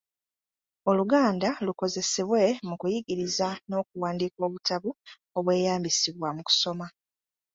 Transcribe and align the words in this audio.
Oluganda 0.89 1.49
lukozesebwe 1.65 2.41
mu 2.67 2.75
kuyigiriza 2.81 3.47
n’okuwandiika 3.67 4.39
obutabo 4.47 4.89
obweyambisibwa 5.37 6.27
mu 6.35 6.41
kusoma. 6.47 6.87